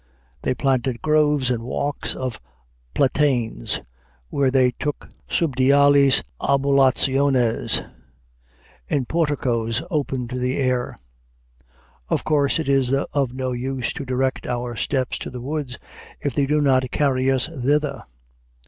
"They 0.41 0.55
planted 0.55 1.03
groves 1.03 1.51
and 1.51 1.61
walks 1.61 2.15
of 2.15 2.41
Platanes," 2.95 3.81
where 4.29 4.49
they 4.49 4.71
took 4.71 5.09
subdiales 5.29 6.23
ambulationes 6.41 7.87
in 8.87 9.05
porticos 9.05 9.83
open 9.91 10.27
to 10.29 10.39
the 10.39 10.57
air. 10.57 10.97
Of 12.09 12.23
course 12.23 12.57
it 12.57 12.67
is 12.67 12.91
of 12.91 13.33
no 13.35 13.51
use 13.51 13.93
to 13.93 14.03
direct 14.03 14.47
our 14.47 14.75
steps 14.75 15.19
to 15.19 15.29
the 15.29 15.39
woods, 15.39 15.77
if 16.19 16.33
they 16.33 16.47
do 16.47 16.61
not 16.61 16.89
carry 16.89 17.29
us 17.29 17.45
thither. 17.45 18.01